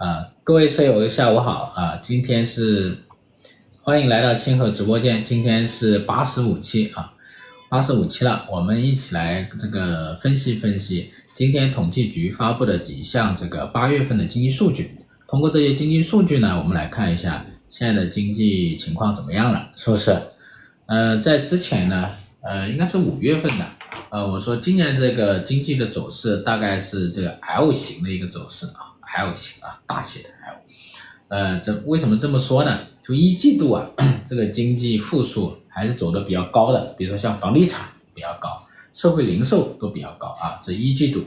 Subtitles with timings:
[0.00, 2.00] 啊，各位舍友下午好啊！
[2.02, 2.96] 今天是
[3.82, 7.12] 欢迎来到清河直播间，今天是八十五期啊，
[7.68, 14.96] 八十五期了，我们一起来这个分析分析今天统计局发布的几项这个八月份的经济数据。
[15.28, 20.16] 通过这些经济数据呢，我们来看一下现在的经济情况怎么样了，是不是？
[20.86, 22.08] 呃，在之前呢，
[22.40, 23.66] 呃，应该是五月份的，
[24.08, 28.88] 呃，我说今年这个经济的走势大概是这个 L 型的一个走势啊。
[29.16, 30.56] L 型啊，大写的 L，
[31.28, 32.80] 呃，这为什么这么说呢？
[33.02, 33.90] 就一季度啊，
[34.24, 38.56] 这个经济复苏还是走的比较高的，比如说像房地产比较高，
[38.92, 40.60] 社会零售都比较高啊。
[40.62, 41.24] 这一季度，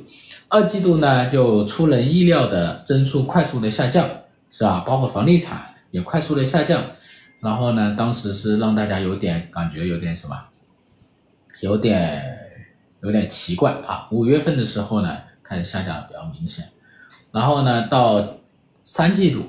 [0.47, 4.07] 二季度呢就出人意料的增速快速的下降，
[4.49, 4.79] 是吧？
[4.85, 6.85] 包括房地产也快速的下降，
[7.41, 10.41] 然后呢，当时是让大家有点感觉有点什么，
[11.59, 12.23] 有点
[13.01, 14.07] 有点奇怪啊。
[14.11, 16.69] 五月份的时候呢，开始下降比较明显。
[17.31, 18.37] 然后呢，到
[18.83, 19.41] 三季度，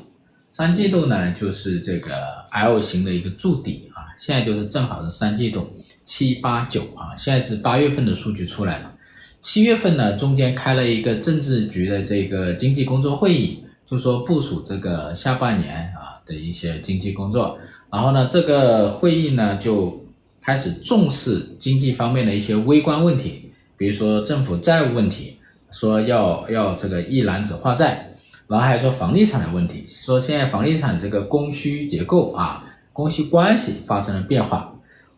[0.48, 2.14] 三季度呢就是这个
[2.52, 5.70] L 型的一个筑底啊，现在就是正好是三季度
[6.02, 8.92] 七八九啊，现在是八月份的数据出来了，
[9.40, 17.58] 七月份呢中间开了一个政治局的这个经济工作会议，就说部署这个下半年啊的一些经济工作，
[17.92, 20.06] 然后呢这个会议呢就
[20.40, 25.33] 开始重视经济方面的一些微观问题，比如说政府债务问题。
[25.74, 28.12] 说要要这个一揽子化债，
[28.46, 34.72] 然后还说房地产的问题，说现在房地产这个供需结构啊，供需关系发生了变化，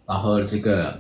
[0.07, 0.99] 然后这个，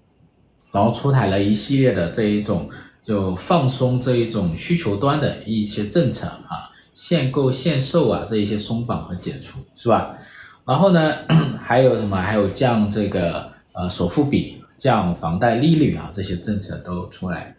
[0.72, 2.70] 然后出台了一系列的这一种
[3.02, 10.16] 就放松这一种需求端的一些政策啊，限购限售啊这一些松绑和解除是吧？
[10.64, 11.14] 然后呢，
[11.60, 12.16] 还有什么？
[12.16, 17.54] 还有降这个呃首付比，降房贷利率啊，这些政策都出来。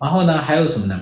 [0.00, 1.00] 然后呢，还有什么呢？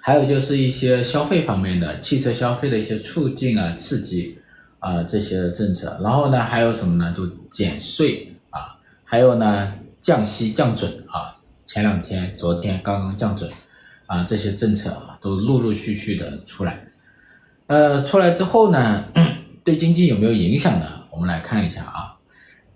[0.00, 4.36] 还有就是一些消费方面的汽车消费的一些促进啊、刺激
[4.80, 5.96] 啊这些政策。
[6.02, 7.14] 然后呢，还有什么呢？
[7.16, 8.74] 就减税啊，
[9.04, 11.36] 还有呢降息降准啊。
[11.64, 13.48] 前两天、昨天刚刚降准
[14.06, 16.84] 啊，这些政策啊都陆陆续续的出来。
[17.68, 19.04] 呃，出来之后呢，
[19.62, 20.86] 对经济有没有影响呢？
[21.10, 22.11] 我们来看一下啊。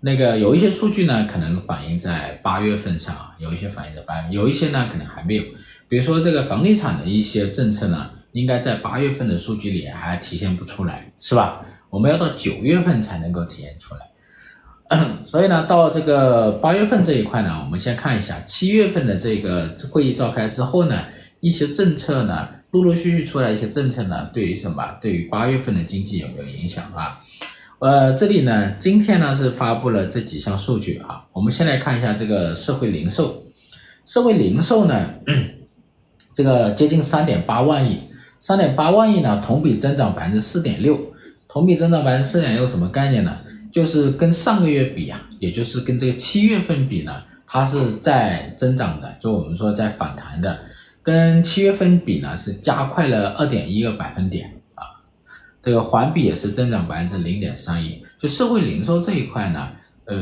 [0.07, 5.43] 那个有一些数据呢，可能反映在八月份上啊，有一些反映在八月，有一些呢可能还没有。
[5.89, 11.61] 比如说这个房地产的一些政策呢，应该在八月份的数据里还体现不出来，是吧？
[11.89, 14.07] 我们要到九月份才能够体现出来。
[15.25, 21.03] 所以呢，到这个八月份这一块呢，我们先看一下七月份的这个会议召开之后呢，
[21.41, 24.97] 一些政策呢，陆陆续续出来一些政策呢，对于什么？
[25.01, 27.19] 对于八月份的经济有没有影响啊？
[27.79, 31.25] 呃，这里呢，今天呢是发布了这几项数据啊。
[31.31, 33.43] 我们先来看一下这个社会零售，
[34.03, 35.13] 社会零售呢，
[36.33, 37.99] 这个接近三点八万亿，
[38.39, 40.99] 三点八万亿呢，同比增长百分之四点六，
[41.47, 43.37] 同比增长百分之四点六，什么概念呢？
[43.71, 50.61] 就是跟上个月比啊，也就是跟这个七月份比呢，它是在增长的，就我们说在反弹的，
[51.03, 54.56] 跟七月份比呢是加快了二点一个百分点。
[55.67, 59.67] 这个环比也是增长百分之零点三一，就社会零售这一块呢，
[60.05, 60.15] 呃，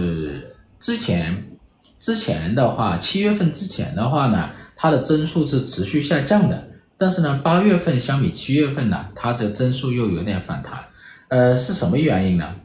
[0.80, 1.52] 之前
[2.00, 6.68] 之前的话，七月份之前的话呢，它的增速是持续下降的，
[6.98, 10.84] 但是呢，八月份相比七月份呢，它这增速又有点反弹，
[11.28, 12.56] 呃，是什么原因呢？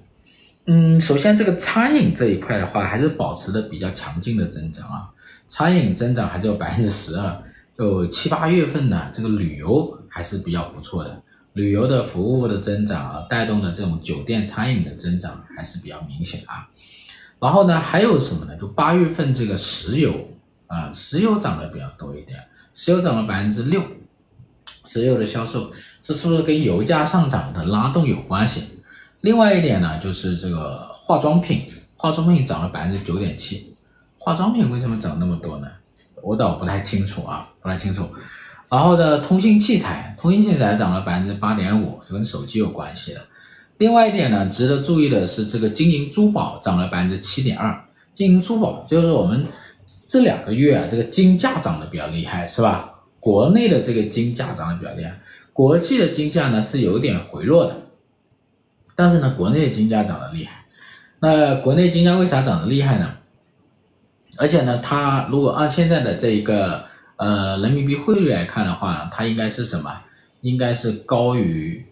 [0.65, 5.11] 嗯，首先这个餐饮这一块的话，还是保持的比较强劲的增长啊，
[5.47, 7.43] 餐饮增长还是有百分之十二，
[7.77, 11.23] 就七八月份呢，这个旅游还是比较不错的。
[11.55, 16.69] 旅游的服务的增长啊，带动的这种酒店餐饮的增长还是比较明显啊。
[17.41, 18.55] 然后呢，还有什么呢？
[18.57, 20.29] 就八月份这个石油
[20.67, 22.39] 啊，石油涨得比较多一点，
[22.75, 23.83] 石油涨了百分之六，
[24.85, 28.65] 石油的销售，这是不是跟油价上涨的拉动有关系？
[29.23, 33.75] 另外一点呢，就是这个化妆品，化妆品涨了百分之九点七，
[34.19, 35.67] 化妆品为什么涨那么多呢？
[36.23, 38.07] 我倒不太清楚啊，不太清楚。
[38.71, 43.21] 然后的通信器材，通信器材涨了百分之八点五，就跟手机有关系的。
[43.79, 47.85] 另外一点呢，值得注意的是，这个金银珠宝涨了百分之七点二。
[48.15, 49.45] 金银珠宝就是我们
[50.07, 53.01] 这两个月啊，这个金价涨得比较厉害，是吧？
[53.19, 55.19] 国内的这个金价涨得比较厉害，
[55.53, 57.75] 国际的金价呢是有点回落的，
[58.95, 60.67] 但是呢，国内的金价涨得厉害。
[61.19, 63.15] 那国内金价为啥涨得厉害呢？
[64.37, 66.89] 而且呢，它如果按现在的这一个。
[67.21, 70.01] 呃，人民币汇率来看的话，它应该是什么？
[70.41, 71.85] 应该是高于，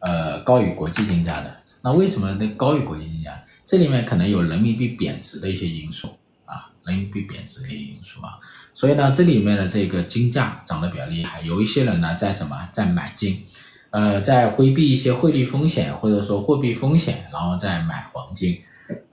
[0.00, 1.56] 呃，高于国际金价的。
[1.80, 3.40] 那为什么那高于国际金价？
[3.64, 6.08] 这里面可能有人民币贬值的一些因素
[6.44, 8.36] 啊，人民币贬值的一些因素啊。
[8.72, 13.44] 所以呢，这里面的这个金价涨得比较厉害，有一些人呢在什么，在买金，
[13.90, 18.60] 呃，在规避一些汇率风险或者说货币风险，然后再买黄金。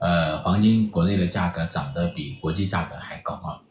[0.00, 3.62] 呃，黄金国内的价格涨得比国际价格还高啊。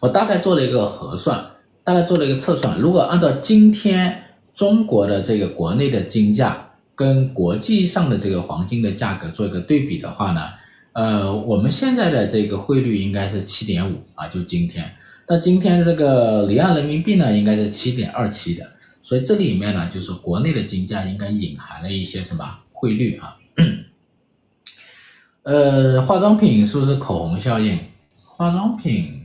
[0.00, 1.44] 我大概做了一个核算，
[1.84, 4.22] 大概做了一个测算，如果按照今天
[4.54, 10.48] 中国的这个国内的金价跟国际上的这个黄金的价格做一个对比的话呢，
[10.92, 14.90] 呃，我们现在的这个汇率应该是七点五啊，就今天。
[15.28, 18.66] 那今天这个离岸人民币呢，应该是七点二七的，
[19.00, 23.36] 所以这里面呢，就是国内的金价应该隐含了一些什么汇率啊？
[25.42, 27.78] 呃，化妆品是不是口红效应？
[28.26, 29.19] 化妆品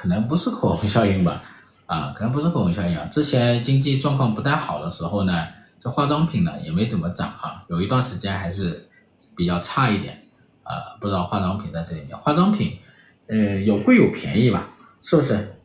[0.00, 1.42] 可能不是口红效应吧？
[1.84, 3.04] 啊，可能不是口红效应啊。
[3.10, 5.46] 之前经济状况不太好的时候呢，
[5.78, 8.88] 这化妆品呢也没怎么涨啊，有一段时间还是
[9.36, 10.22] 比较差一点
[10.62, 10.96] 啊。
[10.98, 12.78] 不知道化妆品在这里面，化妆品
[13.26, 14.70] 呃有贵有便宜吧？
[15.02, 15.56] 是不是？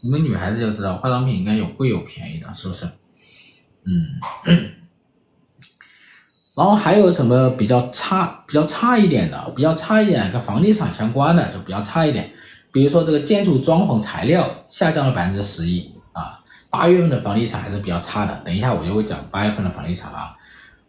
[0.00, 2.88] 你们女孩子就知道化妆品应该有贵有便宜的，是不是？
[3.82, 4.20] 嗯。
[6.54, 9.52] 然后还有什么比较差、比较差一点的？
[9.56, 12.32] 比较差一点跟房地产相关的就比较差一点。
[12.72, 16.40] 比如说这个建筑装潢材料下降了百分之十一啊，
[16.70, 18.34] 八月份的房地产还是比较差的。
[18.44, 20.34] 等一下我就会讲八月份的房地产啊。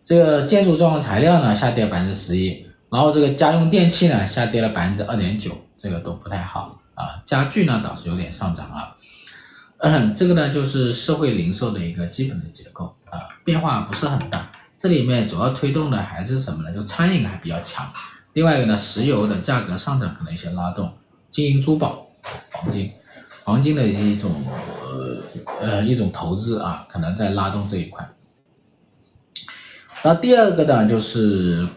[0.05, 6.79] 这个建筑装潢材料呢下跌百分之十一，然后这个家用电器呢下跌了百分之二点九，这个都不太好。
[6.95, 8.95] 啊，家具呢倒是有点上涨啊，
[9.79, 14.51] 嗯， 这个呢就是社会零售的一个基本的结构啊，变化不是很大。
[14.77, 16.71] 这里面主要推动的还是什么呢？
[16.71, 17.91] 就餐饮还比较强。
[18.33, 20.93] 另外一个呢，石油的价格上涨可能一些拉动，
[21.33, 22.07] 金银珠宝、
[22.51, 22.91] 黄金，
[23.43, 24.31] 黄金的一种
[24.83, 25.17] 呃
[25.59, 28.07] 呃一种投资啊，可能在拉动这一块。
[30.03, 31.67] 那第二个呢，就是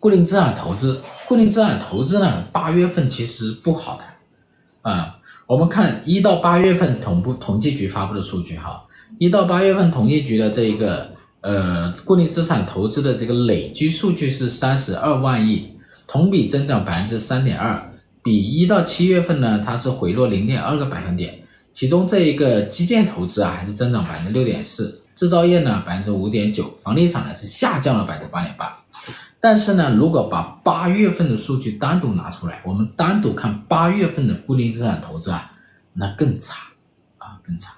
[0.00, 4.04] 固定资产投资，固定资产投资呢，八月份其实不好的。
[4.82, 8.84] 啊，我们看一到八月份统部统计局发布的数据哈，
[9.20, 15.78] 一到八月份统计局的这一个呃固定资产投资的这个累计数据是三十二万亿，
[16.08, 17.93] 同比增长百分之三点二，
[18.24, 21.38] 比一到七月份呢，它是回落零点二个百分点，
[21.74, 28.82] 其中这一个基建投资啊还是增长百分之六点四，制造业呢百分之五点九，房地产呢是下降了百分之八点八。
[29.38, 35.52] 但是呢，如果把八月份的数据单独拿出来，我们单独看八月份的固定资产投资啊，
[35.92, 36.54] 那更差
[37.18, 37.74] 啊，更差。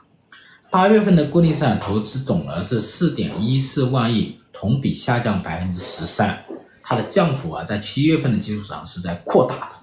[0.70, 6.44] 八月份的固定资产投资总额是四点一四万亿，同比下降百分之十三。
[6.84, 9.75] 它的降幅啊，在七月份的基础上是在扩大的，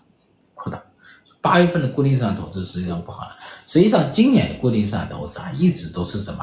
[1.44, 3.36] 八月份的固定资产投资实际上不好了。
[3.66, 6.40] 实际上，今年的固定资产投资啊，一直都是怎么，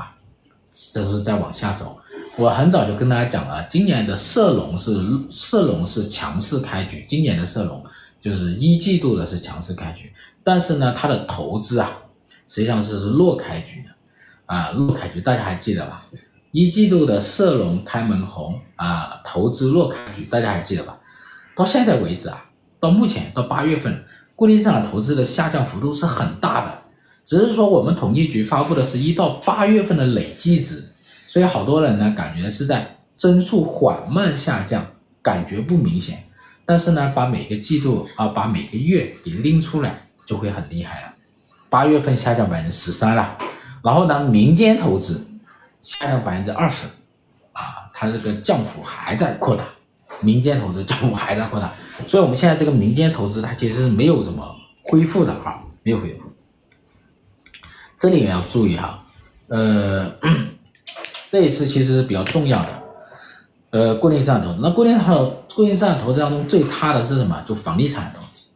[0.94, 1.98] 都是在往下走。
[2.36, 4.94] 我很早就跟大家讲了，今年的社融是
[5.30, 7.82] 社融是强势开局，今年的社融
[8.20, 10.12] 就是一季度的是强势开局，
[10.44, 11.90] 但是呢，它的投资啊，
[12.46, 13.88] 实际上是是弱开局的，
[14.44, 16.06] 啊，弱开局，大家还记得吧？
[16.52, 20.98] 一季度的社融开门红啊，投资弱开局，大家还记得吧？
[21.56, 24.04] 到现在为止啊，到目前到八月份，
[24.40, 26.82] 固定资产投资的下降幅度是很大的，
[27.26, 30.82] 只是说我们统计局发布的是一到八月份的累计值。
[31.28, 34.86] 所以好多人呢，感觉是在增速缓慢下降，
[35.20, 36.24] 感觉不明显。
[36.64, 41.12] 但是呢，把每个季度啊，把每个月给拎出来，就会很厉害了。
[41.68, 43.36] 八月份下降百分之十三了，
[43.84, 45.28] 然后呢，民间投资
[45.82, 46.86] 下降百分之二十，
[47.52, 49.64] 啊，它这个降幅还在扩大，
[50.20, 51.70] 民间投资降幅还在扩大。
[52.06, 56.30] 所以我们现在这个民间投资它其实是没有怎么恢复的啊，没有恢复。
[57.98, 59.04] 这里面要注意哈，
[59.48, 60.10] 呃。
[61.32, 62.82] 这一次其实比较重要的，
[63.70, 64.58] 呃，固定资产投资。
[64.60, 67.40] 那固定投固定资产投资当中最差的是什么？
[67.46, 68.48] 就房地产投资。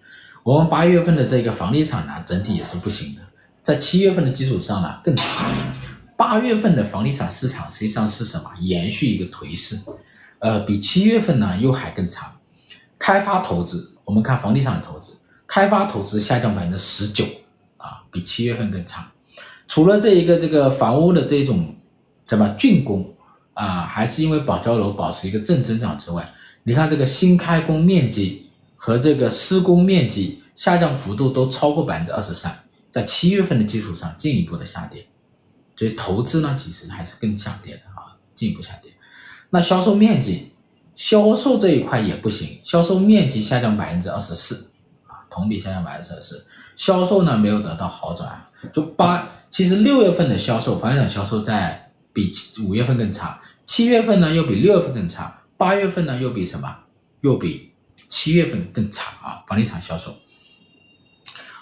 [0.42, 3.22] 我们八月份的这个房地产呢，整体也是不行的，
[3.62, 5.46] 在七月份的基础上呢更差。
[6.16, 8.50] 八月份的房地产市场实际上是什么？
[8.58, 9.78] 延续一个颓势，
[10.40, 12.33] 呃，比七月份呢又还更差。
[13.04, 15.12] 开发投资，我们看房地产的投资，
[15.46, 17.22] 开发投资下降百分之十九，
[17.76, 19.12] 啊，比七月份更差。
[19.68, 21.76] 除了这一个这个房屋的这种。
[22.26, 23.14] 什么竣工
[23.52, 26.32] 啊，还是因为保交楼保持一个正增长之外，
[26.62, 35.06] 你看这个新开工面积和这个施工面积下降幅度都超过百分之二十三，在七月份的基础上进一步的下跌，
[35.76, 38.90] 所以投资呢其实还是更下跌的啊，进一步下跌。
[39.50, 40.53] 那销售面积，
[40.94, 44.72] 销售这一块也不行，销售面积下降百分之二十四
[45.06, 46.46] 啊，同比下降百分之二十四，
[46.76, 51.80] 销售呢没有得到好转，就八，其实六月份的销售，房地产销售在。
[52.14, 52.30] 比
[52.62, 56.72] 五月份更差，七月份呢又比六月份更差，八月份呢又比什么？
[57.22, 57.72] 又比
[58.08, 59.42] 七月份更差啊！
[59.48, 60.14] 房地产销售，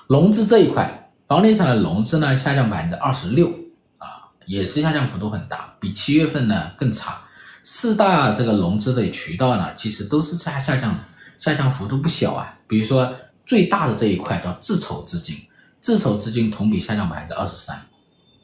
[0.08, 3.48] 融资这一块，房地产的融资呢下降百分之二十六
[3.96, 5.74] 啊，也是下降幅度很大。
[5.80, 7.22] 比七月份呢更差。
[7.62, 11.04] 四大这个融资的渠道呢，其实都是下下降的，
[11.38, 12.58] 下降幅度不小啊。
[12.66, 13.14] 比如说
[13.46, 15.36] 最大的这一块叫自筹资金，
[15.80, 17.80] 自筹资金同比下降百分之二十三。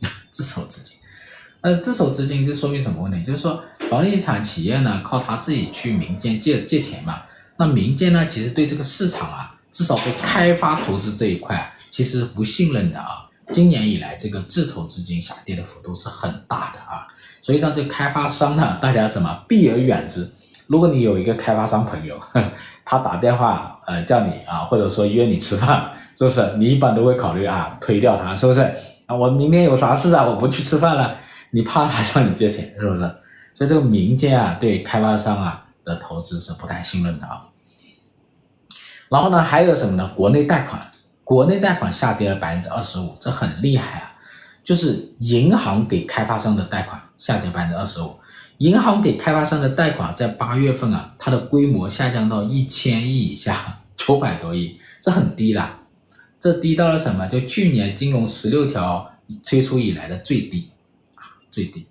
[0.31, 0.97] 自筹资金，
[1.61, 3.25] 那自筹资金这说明什么问题？
[3.27, 7.23] 就是说房地产企业呢，靠他自己去民间借借钱嘛。
[7.57, 13.28] 那民间呢，其实对这个市场啊，至少对开发投资这一块，其实不信任的啊。
[13.51, 17.09] 今年以来，这个自筹资金下跌的幅度是很大的啊。
[17.41, 20.31] 所以让这开发商呢， 大家什么避而远之？
[20.67, 22.21] 如果你有一个开发商朋友，
[22.85, 26.57] 他打电话呃叫你啊，或者说约你吃饭， 是不是？
[26.59, 28.61] 你一般都会考虑啊推掉他，是不是？
[29.07, 31.17] 啊，我明天有啥事啊，我不去吃饭了。
[31.51, 33.01] 你怕他向你借钱，是不是？
[33.55, 37.47] 所以这个民间啊，对开发商啊的投资是不太信任的啊。
[39.09, 40.11] 然后呢，还有什么呢？
[40.15, 40.87] 国内贷款，
[41.29, 44.17] 国内贷款下跌了百分之二十五，这很厉害啊！
[44.65, 48.17] 就是银行给开发商的贷款下跌百分之二十五，
[48.57, 55.81] 银行给开发商的贷款在八月份啊，它的规模下降到一千亿以下， 九百多亿，这很低了。
[56.41, 57.27] 这低到了什么？
[57.27, 59.13] 就去年金融十六条
[59.45, 60.71] 推出以来的最低
[61.17, 61.88] 啊，最低。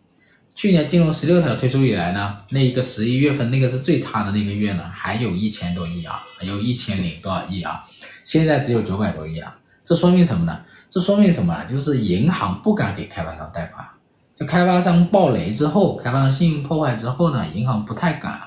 [0.57, 7.83] 去年金融十六条推出以来呢，那一个十一月份那个是最差的那个月呢，还有一千多亿啊，还有一千零多少亿啊，
[8.25, 10.59] 现在只有九百多亿啊，这说明什么呢？
[10.89, 11.63] 这说明什么？
[11.65, 13.87] 就是银行不敢给开发商贷款，
[14.35, 18.41] 就开发商暴雷之后，开发商信用破坏之后呢，银行不太敢。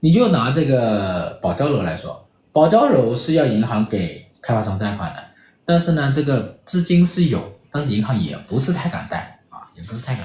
[0.00, 5.22] 你就拿这个保交楼来说，保交楼是要银行给开发商贷款的，
[5.64, 7.40] 但是呢，这个资金是有，
[7.70, 10.24] 但是银行也不是太敢贷啊，也不是太敢。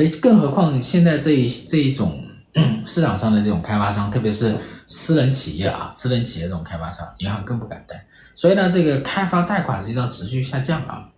[0.00, 2.24] 所以，更何况现在这一这一种
[2.86, 8.06] 市场上的这种开发商，特别是私人企业啊，私人企业这种开发商，银行更不敢贷。
[8.34, 11.10] 所以呢，这个开发贷款实际上持续下降啊。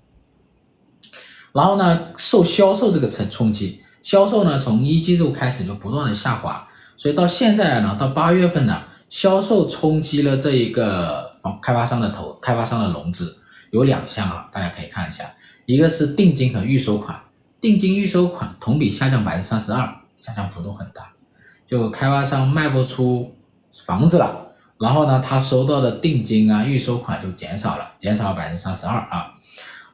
[1.52, 13.36] 然后呢，受销售这个冲冲击，销售呢从一季度开始就不断的下滑，所以到现在呢，到八月份呢，销售冲击了这一个房开发商的投开发商的融资，
[13.70, 15.32] 有两项啊，大家可以看一下，
[15.66, 17.16] 一个是定金和预收款。
[17.62, 19.88] 定金预收款同比下降百分之三十二，
[20.19, 21.12] 下降幅度很大。
[21.64, 23.37] 就开发商卖不出
[23.87, 24.49] 房子了，
[24.81, 29.33] 然后呢，他收到的定金啊、预收款就减少了，减少了百分之三十二啊。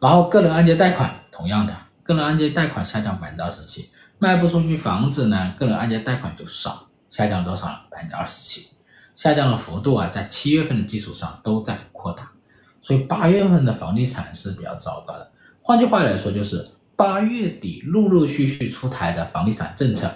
[0.00, 7.82] 然后个人按揭贷款同样的，个人按揭贷款下降百分之二十七，卖不出去房子呢，个人按揭贷款就少，下降多少了？
[7.90, 8.70] 百分之二十七，
[9.14, 12.32] 下降的幅度啊，在七月份的基础上都在扩大，
[12.80, 15.30] 所以八月份的房地产是比较糟糕的。
[15.60, 16.66] 换句话来说，就是。
[16.98, 20.10] 八月底陆陆续续出台的房地产政策，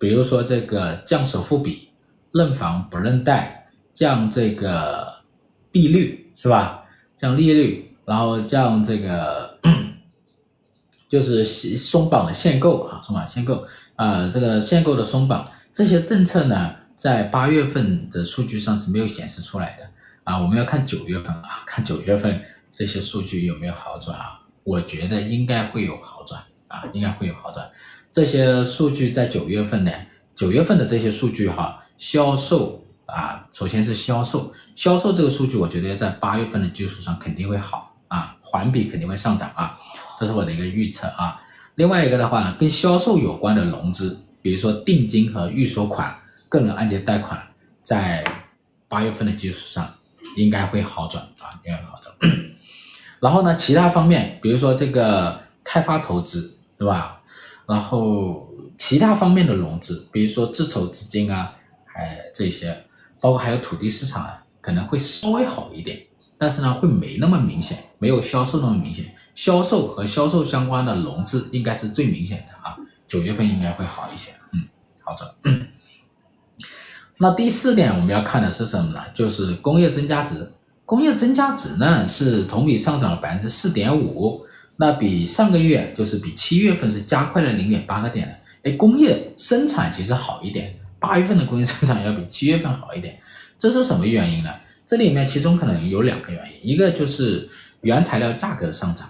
[0.00, 1.90] 比如说这个降首付比、
[2.32, 5.22] 认房不认贷、降这个
[5.70, 6.82] 利率是吧？
[7.16, 9.60] 降利率，然后降这个
[11.08, 19.88] 就是松绑的限购啊，松绑限购啊，这个限购的松绑，这些政策呢，在八月份的数据上是没有显示出来的
[20.24, 24.40] 啊，我们要看九月份啊，看九月份这些数据有没有好转啊。
[24.68, 27.70] 我觉得应该会有好转啊，应该会有好转。
[28.12, 29.90] 这些数据在九月份呢，
[30.34, 39.78] 九月份的这些数据哈，销售啊，首先是销售，销售这个数据，我觉得在八月份的基础上肯定会好啊，环比肯定会上涨啊，
[40.18, 41.40] 这是我的一个预测啊。
[41.76, 46.14] 另外一个的话呢，跟销售有关的融资，比如说定金和预收款、
[46.50, 47.40] 个人按揭贷款，
[47.82, 48.22] 在
[48.86, 49.94] 八月份的基础上
[50.36, 52.14] 应该会好转啊，应该会好转。
[53.20, 57.20] 然后呢，其他方面，比如说这个开发投资，对吧？
[57.66, 61.52] 然后其他方面的融资，比如说自筹资金啊，
[61.94, 62.84] 哎，这些，
[63.20, 66.00] 包括还有土地市场啊，可能会稍微好一点，
[66.38, 69.14] 但是呢，会没那么明显，没有销售那么明显。
[69.34, 74.66] 销售和销售相关的融资应该是最明显的啊，九月份应该会好一些，嗯，
[75.02, 75.34] 好的。
[77.18, 79.02] 那第四点我们要看的是什么呢？
[79.12, 80.52] 就是工业增加值。
[80.88, 84.42] 工业增加值呢是同比上涨了百分之四点五，
[84.76, 88.40] 那比上个月就是比七月份是加快了零点八个点。
[88.62, 93.20] 哎，工业生产其实好一点，八月份的工业生产要比七月份好一点，
[93.58, 94.50] 这是什么原因呢？
[94.86, 97.46] 这里面其中可能有两个原因，一个就是
[97.82, 99.06] 原材料价格上涨，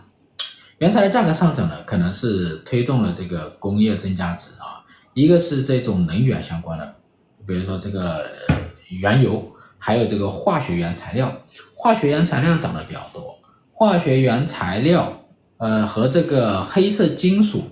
[0.78, 4.82] 原材料价格上涨呢可能是推动了这个工业增加值啊，
[5.14, 6.96] 一个是这种能源相关的，
[7.46, 8.26] 比如说这个
[9.00, 9.52] 原油。
[9.80, 11.32] 还有这个化学原材料，
[11.80, 13.38] 化学原材料涨得比较多。
[13.72, 15.16] 化学原材料，
[15.58, 17.62] 呃，和这个黑色金属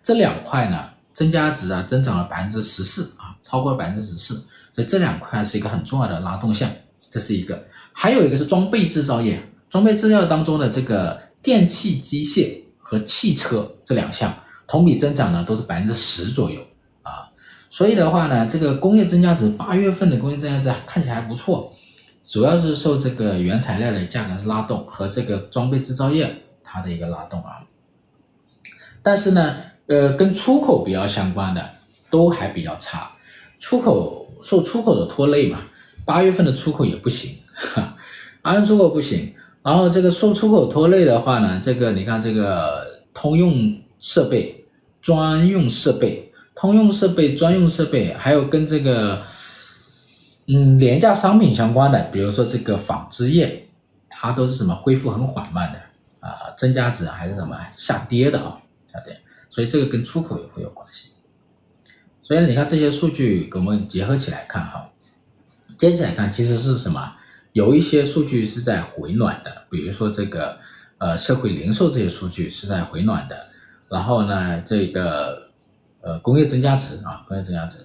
[0.00, 4.34] 这两块呢，增加值啊增长了百分之十四啊，超过了百分之十四。
[4.72, 6.70] 所以这两块是一个很重要的拉动项，
[7.10, 7.60] 这是一个。
[7.92, 14.32] 还有一个是装备制造业，装备制造当中的这个电气机械和汽车这两项，
[14.68, 16.60] 同比增长呢都是百分之十左右
[17.02, 17.26] 啊。
[17.68, 21.72] 所以的话呢，这个工业增加值八月份的工业增加值看起来还不错，
[22.28, 27.62] 主要是受这个原材料的价格拉动和这个装备制造业它的一个拉动啊。
[29.02, 29.56] 但是呢，
[29.86, 31.70] 呃，跟出口比较相关的
[32.10, 33.12] 都还比较差，
[33.58, 35.60] 出口受出口的拖累嘛，
[36.04, 37.96] 八月份的出口也不行，哈，
[38.42, 39.32] 八月出口不行。
[39.62, 44.64] 然后这个受出口拖累的话呢，这个你看这个通用设备、
[45.00, 49.22] 专用设备、通用设备、专用设备，还有跟这个
[50.48, 53.68] 嗯廉价商品相关的，比如说这个纺织业，
[54.08, 55.78] 它都是什么恢复很缓慢的
[56.20, 58.60] 啊，增加值还是什么下跌的啊。
[59.04, 59.18] 对，
[59.50, 61.10] 所以这个跟出口也会有关系。
[62.22, 64.90] 所以你看这些数据，跟我们结合起来看哈，
[65.76, 67.14] 接起来看其实是什么？
[67.52, 70.58] 有一些数据是在回暖的，比如说这个
[70.98, 73.46] 呃社会零售这些数据是在回暖的。
[73.88, 75.50] 然后呢，这个
[76.00, 77.78] 呃工业增加值啊，工业增加值。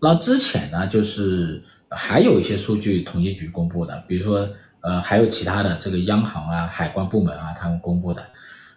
[0.00, 4.48] 那之前呢，就是还有一些数据统计局公布的，比如说
[4.82, 8.22] 呃还有其他的这个央行啊、海关部门啊他们公布的，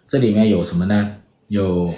[0.06, 1.16] 这里面有什么呢？
[1.48, 1.92] 有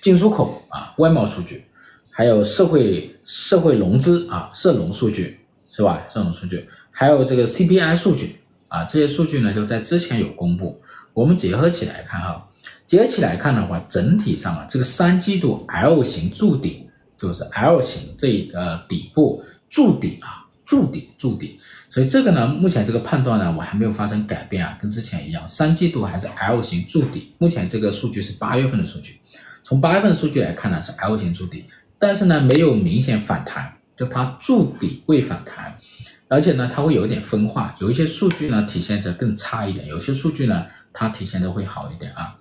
[0.00, 1.64] 进出口啊，外贸数据，
[2.10, 6.04] 还有社会社会融资啊，社融数据是吧？
[6.08, 10.80] 社融数据，还有这个 CPI 数据啊，这些数据呢就在之前有公布。
[11.12, 12.48] 我们结合起来看哈，
[12.84, 16.85] 结合起来看的话，整体上啊，这个三季度 L 型筑底，
[17.18, 20.42] 就是 L 型这个底部筑底啊。
[20.66, 27.32] 筑底筑底，所以这个呢，目前这个判断呢，我还没有发生改变啊，跟之前一样，三季度还是 L 型筑底。
[27.38, 29.20] 目前这个数据是八月份的数据，
[29.62, 31.66] 从八月份数据来看呢，是 L 型筑底，
[32.00, 35.78] 但是呢，没有明显反弹，就它筑底未反弹，
[36.26, 42.36] 而且呢，它会有一点分化，有一些数据呢体现着更差一点，有些数据呢它体现的会好一点啊。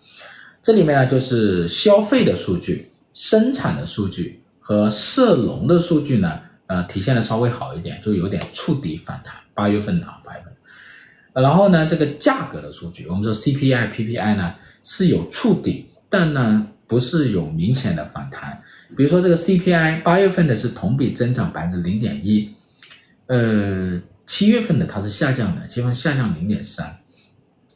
[0.63, 6.39] 这里面呢就是消费的数据、生产的数据和社融的数据呢。
[6.67, 9.35] 呃，体现的稍微好一点，就有点触底反弹。
[9.53, 10.51] 八月份的啊，八月份。
[11.43, 18.59] 然后呢，这个价格的数据，我们说 CPI、PPI 呢是有触底，但呢不是有明显的反弹。
[18.97, 22.49] 比如说这个 CPI，八月份的是同比增长百分之零点一，
[23.27, 26.97] 呃，七月份的它是下降的，七月份下降零点三。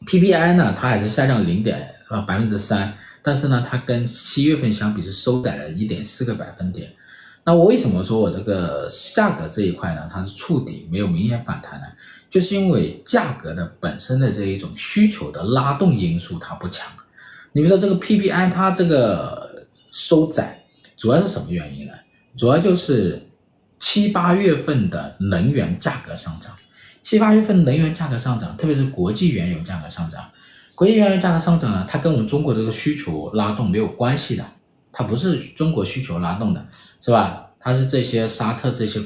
[0.07, 6.91] PPI 呢，它还是下降零点呃百分之三，但是呢，它跟七月份相比是收窄了一点四个百分点。
[7.45, 10.07] 那我为什么说我这个价格这一块呢？
[10.11, 11.87] 它是触底，没有明显反弹呢？
[12.29, 16.87] 就是因为价格的本身的这一种需求的拉动因素它不强。
[17.53, 20.63] 你比如说这个 PPI 它这个收窄，
[20.95, 21.93] 主要是什么原因呢？
[22.37, 23.27] 主要就是
[23.79, 26.55] 七八月份的能源价格上涨，
[27.01, 30.29] 七八月份能源价格上涨，特别是国际原油价格上涨。
[30.79, 34.45] 国际原油价格上涨呢，它跟我们中国这个需求拉动没有关系的，
[34.93, 36.65] 它不是中国需求拉动的。
[37.01, 37.51] 是吧？
[37.59, 39.01] 它是这些沙特这些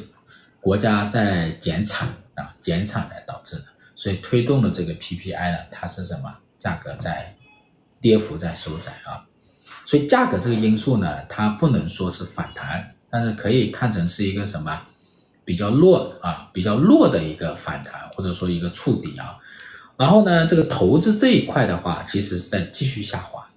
[0.61, 3.63] 国家在减产啊，减产来导致的，
[3.95, 6.31] 所以推动了这个 PPI 呢，它是什么？
[6.59, 7.35] 价格在
[7.99, 9.25] 跌幅在收窄啊，
[9.83, 14.79] 所以价格这个因素呢，它不能说是反弹，但是可以看成是一个什么
[15.43, 19.39] 比较弱啊，比较弱的一个反弹，或者说一个触底啊。
[20.03, 23.47] 然后呢，这个投资这一块的话，其实是在继续下滑。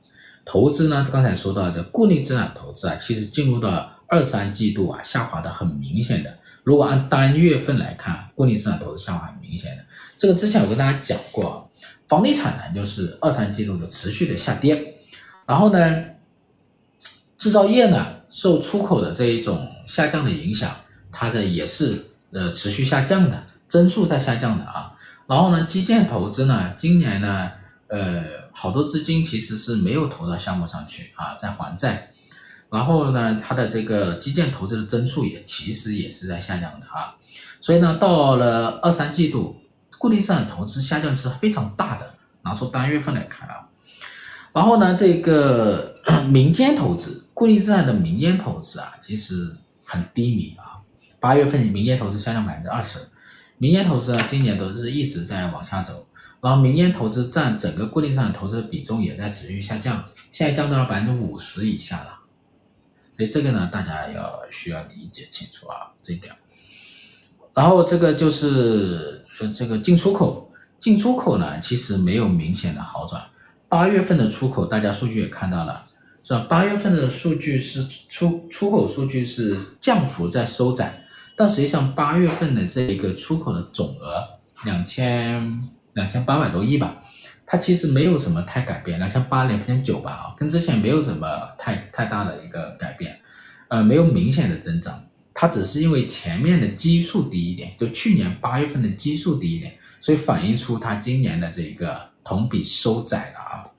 [0.44, 6.38] 投资呢，刚才说到这固定资产投资啊，其实进入到二三季度啊，下滑的很明显的。
[6.62, 9.82] 如果按单月份来看，固定资产投资下滑很明显的。
[10.16, 11.68] 这个之前我跟大家讲过，
[12.06, 14.94] 房地产呢就是二三季度的持续的下跌。
[15.46, 16.04] 然后呢，
[17.36, 20.70] 制造业呢受出口的这一种下降的影响，
[21.10, 24.92] 它这也是呃持续下降的，增速在下降的啊。
[25.26, 27.50] 然后呢，基建投资呢，今年呢，
[27.88, 32.08] 呃，好多资金其实是没有投到项目上去啊，在还债。
[32.70, 37.14] 然后呢，它的这个基建投资的增速也其实也是在下降的啊，
[37.60, 39.56] 所以呢，到了二三季度，
[39.98, 43.68] 固定资产投资下降是非常大的，拿出单月份来看啊。
[44.52, 45.94] 然后呢，这个
[46.28, 50.82] 民间投资，固定资产的民间投资啊，其实很低迷啊。
[51.20, 52.98] 八月份民间投资下降百分之二十，
[53.58, 56.06] 民间投资啊，今年都是一直在往下走，
[56.40, 62.20] 然后民间投资占整个固定资产投资的比重也在持续下降，现在降到了百分之五十以下了。
[63.16, 66.34] 所以这个呢，大家要需要理解清楚啊，这一点。
[67.54, 73.24] 然后这个就是呃，这个进出口，进出口呢，其实没有明显的好转。
[73.70, 75.86] 八月份的出口，大家数据也看到了，
[76.22, 76.40] 是吧？
[76.40, 81.05] 八月份的数据是出出口数据是降幅在收窄，
[81.36, 84.26] 但实际上八月份的这一个出口的总额
[84.64, 86.96] 两千两千八百多亿吧，
[87.44, 93.20] 它其实没有什么太改变，两千八、两千九吧啊，跟之前没有什么太太大的一个改变，
[93.68, 103.70] 呃，没有明显的增长，它只是因为前面的基数低一点，就去年八月份的基数低一点，所以反映出它今年的这个同比收窄了啊。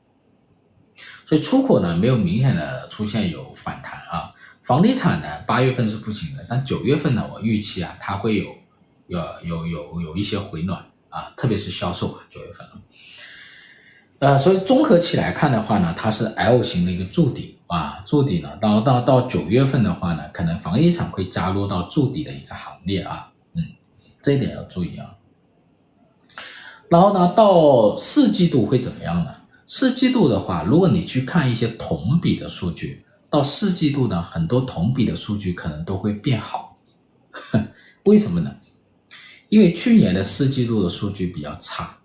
[1.25, 4.31] 所以出口呢没有明显的出现有反弹啊，
[4.67, 8.53] 房地产呢八月份是不行的，但九月份呢我预期啊它会有
[9.07, 12.73] 有有有有一些回暖啊，特别是销售啊九月份啊。
[14.19, 23.63] 呃，所以综合起来看的话呢，它是 L 型的一个筑底啊，筑底呢，到到到九月份的话呢，可能房地产会加入到筑底的一个行列啊，嗯，
[24.21, 25.15] 这一点要注意啊。
[26.89, 29.33] 然后呢，到四季度会怎么样呢？
[29.65, 36.77] 四季度的话，如果你去看一些同比的数据，到四季度呢，很多同比的数据可能都会变好，
[38.03, 38.55] 为什么呢？
[39.49, 41.97] 因为去年的四季度的数据比较差，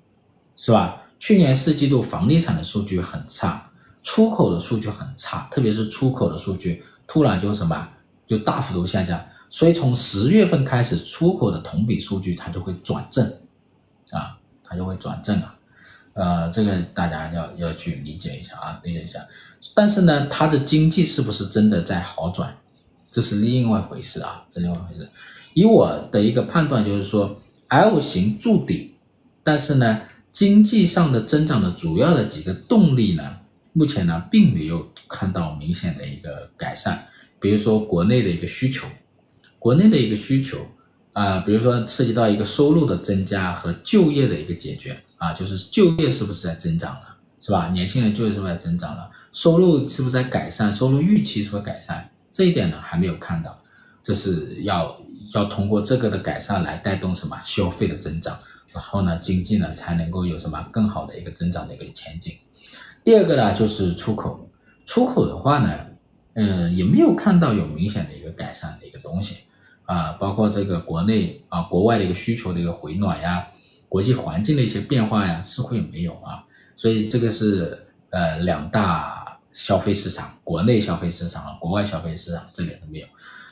[0.56, 1.02] 是吧？
[1.18, 3.70] 去年四季度房地产的数据很差，
[4.02, 7.88] 出口的数据很差，特别是出口的数据突然就什么
[8.26, 13.24] 就大幅度下降，所以从十月份开始，出口的同比数据它就会转正，
[14.10, 15.54] 啊，它就会转正了，
[16.14, 19.26] 呃，这个大家要要去理解一下啊，理解一下。
[19.74, 22.56] 但是呢，它的经济是不是真的在好转，
[23.10, 25.08] 这是另外一回事啊，这另外一回事。
[25.54, 28.94] 以我的一个判断就是说，L 型筑底，
[29.42, 30.02] 但是呢。
[30.32, 33.36] 经济上的增长的主要的几个动力呢，
[33.74, 37.06] 目前呢并没有看到明显的一个改善。
[37.38, 38.86] 比如说国内的一个需求，
[39.58, 40.66] 国内的一个需求
[41.12, 47.68] 啊、比如说涉及到一个收入的增加和就业的一个解决啊，就是就业是不是在增长了，是吧？
[47.68, 49.08] 年轻人就业是不是在增长了？
[49.32, 50.72] 收入是不是在改善？
[50.72, 52.10] 收入预期是不是改善？
[52.32, 53.56] 这一点呢还没有看到，
[54.02, 55.00] 这是要
[55.32, 58.36] 要通过这个的改善来带动什么消费的增长。
[58.74, 62.34] 然后呢，经济呢才能够有什么更好的一个增长的一个前景。
[63.04, 64.50] 第二个呢，就是出口。
[64.84, 65.86] 出口的话呢，
[66.34, 69.36] 嗯，也没有看到有明显的一个改善的一个东西
[69.84, 73.46] 啊，包括这个国内啊、国外的一个需求的一个回暖呀，
[73.92, 76.42] 国际环境的一些变化呀，似乎也没有啊。
[76.74, 83.06] 所以这个是呃两大消费市场，国内消费市场、国外消费市场这点都没有。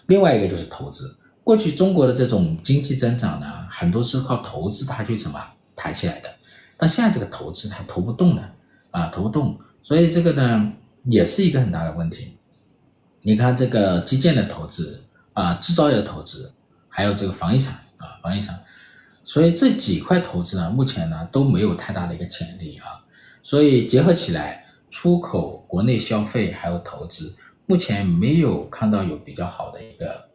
[0.07, 1.15] 另外一个就是投资。
[1.45, 5.39] 过去中国的这种经济增长呢，很多是靠投资它去什么
[5.77, 6.31] 抬起来的，
[6.79, 8.51] 但现在这个投资它投不动了
[8.93, 10.73] 啊，投不动，所以这个呢
[11.05, 12.39] 也是一个很大的问题。
[13.21, 16.51] 你看这个基建的投资啊，制造业的投资，
[16.89, 18.59] 还有这个房地产啊，房地产，
[19.23, 23.05] 所以这几块投资呢，目前呢都没有太大的一个潜力啊，
[23.43, 27.35] 所以结合起来，出口、国内消费还有投资，
[27.67, 30.29] 目前没有看到有比较好的一个。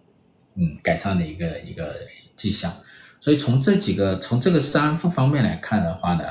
[0.58, 1.94] 嗯，改善的一个一个
[2.38, 2.72] 迹象，
[3.20, 6.24] 所以从这几个从这个三方面来看的话呢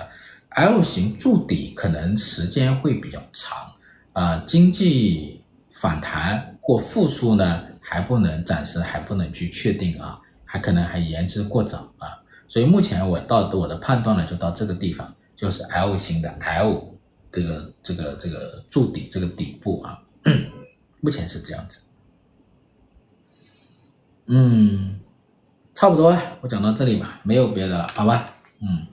[0.49, 3.71] ，L 型筑底可能时间会比较长，
[4.15, 16.95] 啊、经济反弹或复苏呢还不能暂时还不能去确定啊，还可能还言之过早啊，所以目前我到我的判断呢就到这个地方，就是 L 型的 L
[17.33, 20.03] 这个这个这个柱底这个底部啊，
[21.01, 21.81] 目前是这样子。
[24.27, 25.01] 嗯，
[25.75, 28.35] 差不多了，我讲到这里吧，没有别的了，好吧？
[28.61, 28.87] 嗯。